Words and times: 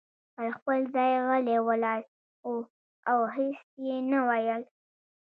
پر 0.35 0.47
خپل 0.57 0.79
ځای 0.95 1.11
غلی 1.27 1.57
ولاړ 1.67 1.99
و 2.47 2.51
او 3.11 3.19
هیڅ 3.35 3.57
یې 3.85 3.97
نه 4.11 4.19
ویل. 4.27 4.61